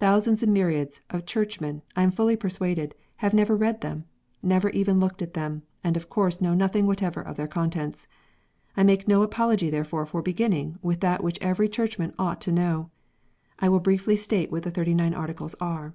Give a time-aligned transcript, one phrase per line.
[0.00, 4.04] Thousands and myriads of Churchmen, I am fully persuaded, have never read them,
[4.42, 8.06] never even looked at them, and of course know nothing whatever of their contents.
[8.76, 12.90] I make no apology therefore for beginning with that which every Churchman ought to know.
[13.58, 15.94] I will briefly state what the Thirty nine Articles are.